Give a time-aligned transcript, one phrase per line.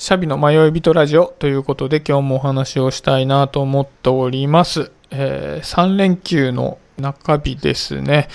[0.00, 4.92] シャビの迷い人ラジオということで今日もお話をしたいなと思っております。
[5.10, 8.28] えー、3連休の中日ですね。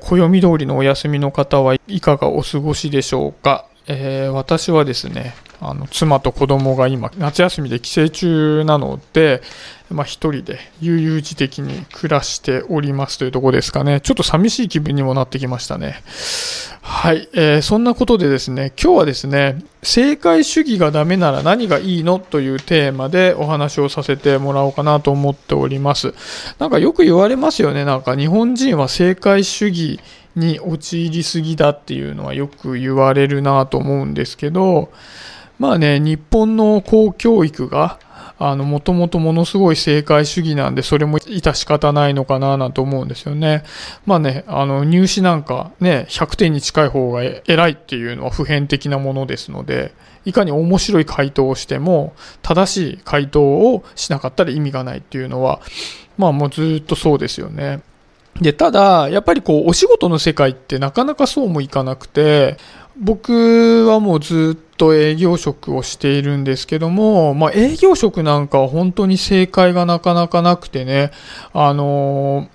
[0.00, 3.68] 暦通りのお休みの方はいかがお過ごしでしょうか。
[3.86, 5.36] えー、私はですね、
[5.70, 9.42] あの妻と子供が今夏休みで帰省中なので、
[9.90, 14.00] まあ、一人で悠々自適に暮らしておりますというとこですかね。
[14.00, 16.02] ちょっと寂しい気分にもなってきましたね。
[16.80, 26.14] はい、えー、そんなことでですね、今日はですね、正解主義がダメなら何がいいのというテーマでお話をさせてもらおうかなと思っております。
[26.58, 27.84] なんかよく言われますよね。
[27.84, 30.00] なんか日本人は正解主義
[30.36, 34.92] に陥りすぎだっていうのはよく言われるなと思うんですけど、
[35.58, 37.98] まあね、日本の公教育が、
[38.38, 43.62] あの、もともとものすごい正解主義なんで、それも致し方ないのかななんて思うんですよね。
[44.06, 49.94] まあね、あの、入試なんかね、100点に近い方が偉いっていうのは普遍的なものですので、
[50.24, 55.60] いかに面白い回答をしても、正しい回答をしなかったら意味がないっていうのは、
[56.18, 57.80] まあもうずっとそうですよね。
[58.40, 62.56] で、ただ、やっぱりこう、お仕事の世界ってなかなかそうもいかなくて、
[62.96, 71.10] 僕はもうずっと営業職をしているんですけども、まあ、営業職なんかは本当に正解がなかなかなくてね、
[71.52, 72.48] あの、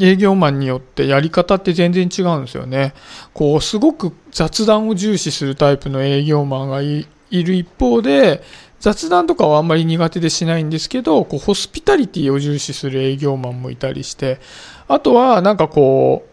[0.00, 2.92] 営業マンによってやり方って全然違うんですよね。
[3.32, 8.42] こう、すごく雑談を重視するタイプの営業マンがいる一方で、
[8.86, 14.38] 雑談とかはあんまり苦手でしないんですけど、こう、ホスピタリティを重視する営業マンもいたりして、
[14.86, 16.24] あとは、なんかこ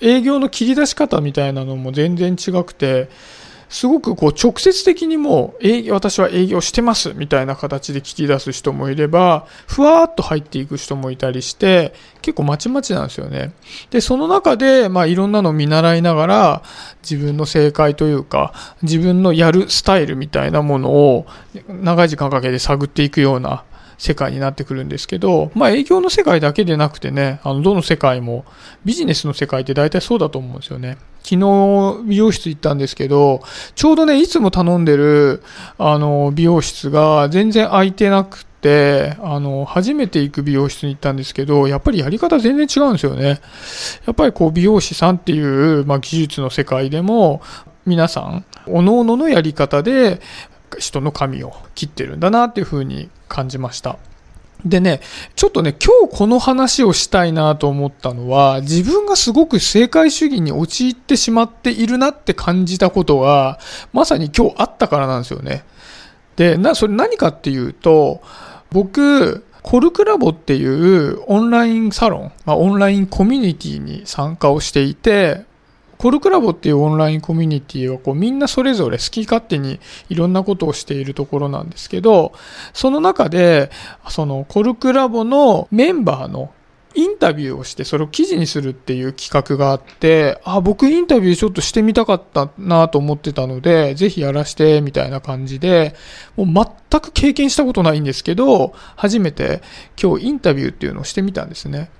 [0.00, 3.10] う、営業の切り出し方みたいなのも全然違くて、
[3.70, 13.52] すごくこう直接的にもう私は営業してますみたいな形で聞き出す人もいれば、ふわーっと入っていく人もいたりして、結構まちまちなんですよね。
[13.90, 16.62] で、その中で、まあいろんなのを見習いながら、
[17.08, 21.26] 自分の正解というか、自分のやるスタイルみたいなものを
[21.68, 23.62] 長い時間かけて探っていくような
[24.00, 28.46] 世界になってくるんですけど、まあ営業の世界だけでなくてね、あの、どの世界も、
[28.82, 30.96] ビジネスの世界って大体そうだと思うんですよね。
[31.22, 33.42] 昨日美容室行ったんですけど、
[33.74, 35.42] ちょうどね、いつも頼んでる、
[35.76, 43.38] あの、美容室が全然空いてなくて、あの、初めて行く美容室に行ったんですけど、やっぱりやり方全然違うんですよね。
[44.06, 47.42] やっぱりこう、美容師さんっていう、まあ、技術の世界でも、
[47.84, 50.22] 皆さん、各々のやり方で、
[50.78, 53.96] 人の髪を切ってるんだなっていうふうに感じました。
[54.64, 55.00] でね、
[55.36, 63.58] ちょっとね、今日この話をしたいなと思ったのは、自分がすごく正解主義に陥ってしまっているなって感じたことが、
[63.92, 65.64] まさに今日あったからなんですよね。
[66.36, 68.20] で、な、それ何かっていうと、
[68.70, 75.44] 僕、コルクラボっていうオンラインサロン、まあ、オンラインコミュニティに参加をしていて、
[76.00, 82.32] コルクラボっていうオンラインコミュニティはこうみんなそれぞれ好き勝手にいろんなことをしているところなんですけど、
[82.72, 83.70] その中で、
[84.08, 86.54] そのコルクラボのメンバーの
[86.94, 95.94] インタビューをしてそれを記事にするっていう企画があって、あ、僕インタビューちょっとしてみたかったなと思ってたので、ぜひやらして、みたいな感じで、
[96.34, 99.60] もう全く経験したことないんですけど、初めて
[100.02, 101.90] 今日インタビューっていうのをしてみたんですね。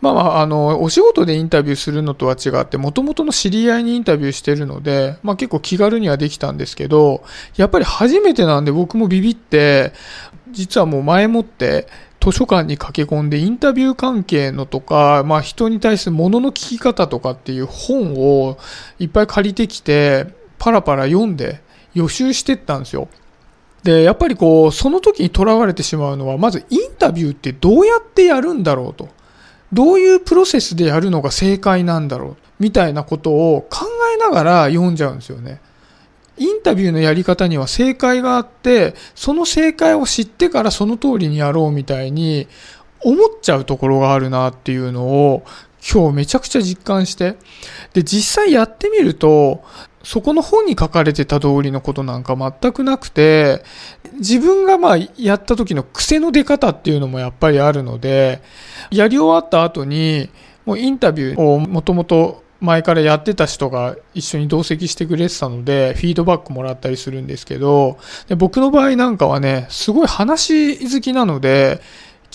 [0.00, 7.24] まあまあ、あの、お仕事でインタビューするのとは違って、もともとの知り合いにインタビューしてるので、まあ結構気軽にはできたんですけど、
[7.56, 9.92] やっぱり初めてなんで僕もビビって、
[10.50, 11.88] 実はもう前もって
[12.20, 18.58] 図書館に駆け込んでインタビュー関係のとか、まあ人に対するものの聞き方とかっていう本を
[18.98, 20.26] いっぱい借りてきて、
[20.58, 21.60] パラパラ読んで
[21.94, 23.08] 予習してったんですよ。
[23.82, 29.08] で、やっぱりこう、その時にとらわれてしまうのは、まずインタビューってどうやってやるんだろうと。
[29.72, 35.60] どういうプロセスでやるのが正解なんだろうみたいなことを考えながら読んじゃうんですよね。
[36.38, 42.46] インタビューのやり方には正解があって、その正解を知ってからその通りにやろうみたいに
[43.00, 45.44] 思っちゃうところがあるなっていうのを
[45.88, 47.36] 今日めちゃくちゃ実感して。
[47.94, 49.62] で、実際やってみると、
[50.06, 53.64] そこの本に書かれてた通りのことなんか全くなくて、
[54.18, 58.40] 自分がまあやった時の癖の出方っていうのもやっぱりあるので、
[58.92, 60.30] やり終わった後に、
[60.64, 67.98] もうインタビューをもともと前からやってた人が一緒に同席してくれてたので、フィードバックもらったりするんですけど、
[68.28, 71.80] で僕の場合なんかはね、すごい話好きなので、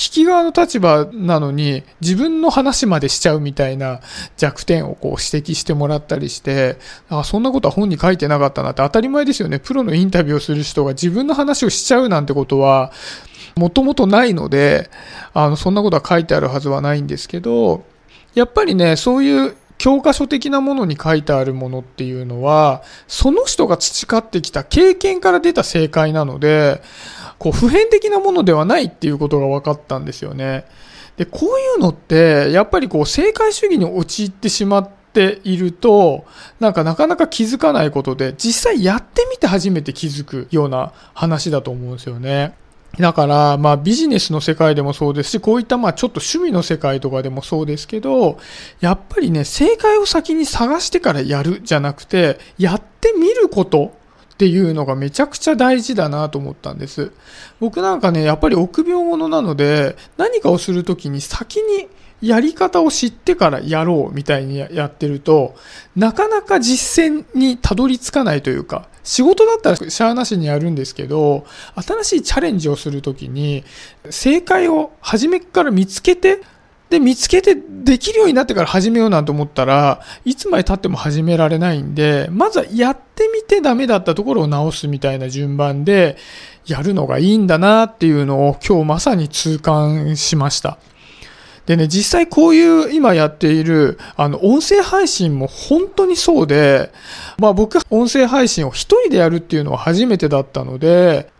[0.01, 3.99] 聞き側の立場なのに自分の話までしちゃうみたいな
[4.35, 9.59] 弱点をこう指摘してもらったりして、あそんなことは本に書いてなかったなって当たり前ですよね。
[9.59, 12.91] プロのインタビューをする人が自分の話をしちゃうなんてことは
[13.55, 14.89] もともとないので、
[15.35, 17.83] あの、そんなことは書いてあるはずはないんですけど、
[18.33, 26.81] やっぱりね、そういう教科書的なものに書いてあるものっていうのは、その人が培ってきた経験から出た正解なので、
[27.41, 30.63] こう普遍的なものではないっていうことが分かったんですよね。
[31.17, 36.25] で、こういうのって、やっぱりこう正解主義に陥ってしまっていると、
[36.59, 42.53] なんかなかなか気づかないことで、実際やってみて初めて気づくような話だと思うんですよね。
[42.99, 48.37] だから、まあビジネスの世界でもそうですし、こういったまあちょっと趣味の世界とかでもそうですけど、
[48.81, 53.99] やっぱりね、正解を先に探してからやるじゃなくて、やってみること
[54.41, 57.11] っていうのがめちゃくちゃ大事だなと思ったんです。
[57.59, 61.87] 僕なんかね、やっぱり臆病者なので、何かをするときに先に
[62.27, 65.53] やり方を知ってからやろうみたいにやってると、
[65.95, 71.45] なかなか実践にたどり着かないというか、仕事だったらしゃあなしにやるんですけど、
[71.75, 73.63] 新しいチャレンジをするときに、
[74.09, 76.41] 正解を初めから見つけて、
[76.89, 83.10] で、見つけてできるようになってから始めようなんて思ったらいつまで経っても始められないんで、まずはやって
[83.43, 86.17] てダメだったところを直すみたいな順番で
[86.65, 90.77] やるのがいいんだなっていうのを今日まさに痛感しました。
[91.65, 96.91] でね、実際こういう今やっている、あの、音声配信も本当にそうで、
[97.37, 101.31] まあ僕、音声配信を一人でやるっていうのは初めてだったので、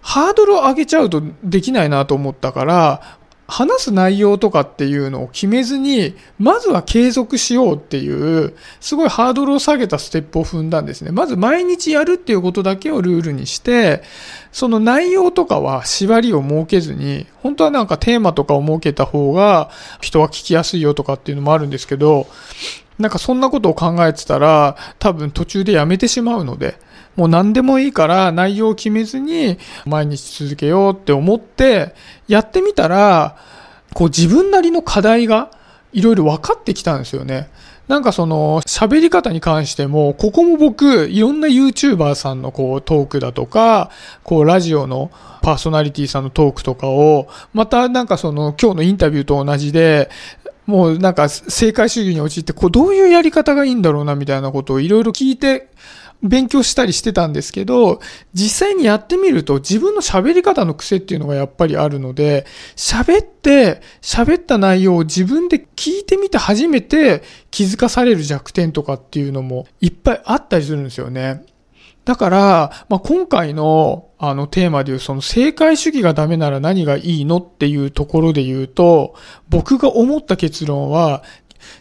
[0.00, 3.18] ハードルを上げちゃうとできないなと思ったから、
[3.52, 11.10] 話す内容とかっていうのを決めずに、まずは継続しようっていう、すごいハードルを下げたステップを踏んだんですね。
[11.12, 14.02] まず毎日やるっていうことだけをルールにして、
[14.52, 19.68] その内容とかは縛りを設けずに、本当はなんかテーマとかを設けた方が
[20.00, 22.28] 人は聞きやすいよとかっていうのもあるんですけど、
[22.98, 26.78] なんかそんなことを考えてたら、多分途中でやめてしまうので、
[27.16, 31.94] もう何でもいいから内容を決めずに毎日続けようって思って
[32.28, 33.36] やってみたら、
[33.94, 35.50] こう自分なりの課題が
[35.92, 37.50] いろいろ分かってきたんですよね。
[37.88, 43.90] なんかその喋り方に関しても、ここも僕、いろんな YouTuber さんのこうトークだとか、
[44.22, 45.10] こうラジオの
[45.42, 50.08] パーソナリティさんのトークとかを、またなんかその今日のインタビューと同じで、
[50.64, 55.68] もうなんか正解主義に陥って、こうどういうやり方がいいんだろうなみたいなことをいろいろ聞いて、
[56.22, 58.00] 勉強したりしてたんですけど、
[58.32, 62.46] 実際にやってみると自分の喋り方の癖っていうのがやっぱりあるので、
[62.76, 71.44] 喋って、喋った内容を自分で聞いてみて初めて気づかされる弱点とかっていうのもいっぱいあったりするんですよね。
[72.04, 79.14] だから、まあ、今回のあのテーマでいうその正解主義がダメなら何がいいのっていうところで言うと、
[79.48, 81.24] 僕が思った結論は、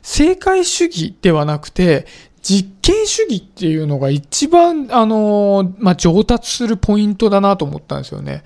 [0.02, 2.08] 正解主義ではなくて、
[2.42, 8.44] 実験主義っていうのが一番、あの、まあ、上達するポイントだなと思ったんですよね。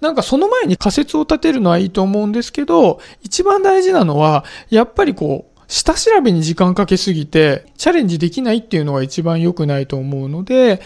[0.00, 10.80] なんかその前に仮説を立てるのはいいと思うんですけど、一番大事なのは、やっぱりこう、下調べに時間かけすぎて、チャレンジできないっていうのが一番良くないと思うので、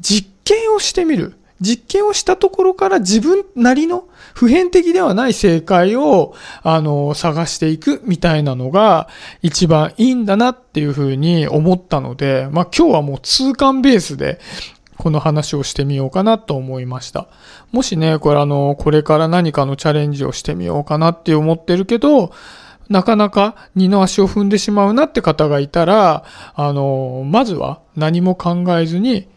[0.00, 1.36] 実験をしてみる。
[1.64, 9.08] 実験をしたところから自分なりの普遍的ではない正解を、あの、探していくみたいなのが
[9.42, 14.38] 一番いいんだなっていうふうに思ったので、まあ今日はもう痛感ベースで
[14.96, 17.28] この話をしてみようかなと思いました。
[17.72, 22.32] もしね、これあの、これから何かのチャレンジをしてみようかなって思ってるけど、
[22.88, 26.24] なかなか二の足を踏んでしまうなって方がいたら、
[26.54, 29.28] あの、まずは何も考えずに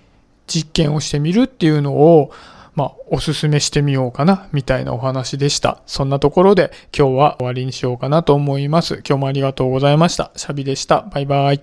[0.47, 2.31] 実験をしてみるっていうのを、
[2.75, 5.81] まあ、おすすめしてみようかな、みたいなお話でした。
[5.85, 9.01] そんなところで今日は終わりにしようかなと思います。
[9.07, 10.31] 今日もありがとうございました。
[10.35, 11.01] シャビでした。
[11.11, 11.55] バイバイ。